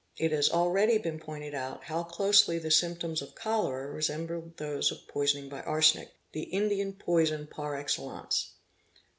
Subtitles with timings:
[0.17, 5.07] It has already been pointed out how closely the symptoms of' cholera resemble those of
[5.07, 8.53] poisoning by arsenic, the Indian poison par excellence.